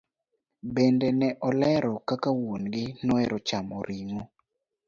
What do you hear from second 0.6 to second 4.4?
Bende ne olero kaka wuon gi nohero chamo ring'o.